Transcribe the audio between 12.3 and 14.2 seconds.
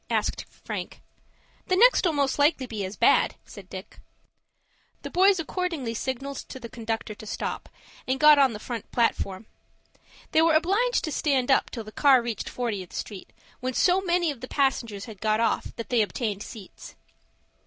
Fortieth Street, when so